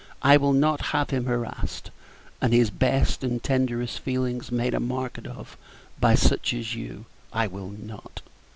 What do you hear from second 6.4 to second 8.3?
as you. I will not!"